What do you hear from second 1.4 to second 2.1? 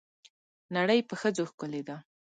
ښکلې ده.